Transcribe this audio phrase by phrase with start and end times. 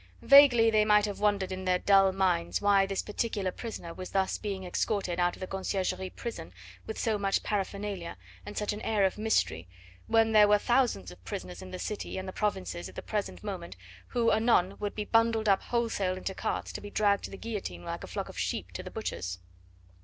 [0.23, 4.39] Vaguely they might have wondered in their dull minds why this particular prisoner was thus
[4.39, 6.53] being escorted out of the Conciergerie prison
[6.87, 9.67] with so much paraphernalia and such an air of mystery,
[10.07, 13.43] when there were thousands of prisoners in the city and the provinces at the present
[13.43, 13.77] moment
[14.07, 17.83] who anon would be bundled up wholesale into carts to be dragged to the guillotine
[17.85, 19.37] like a flock of sheep to the butchers.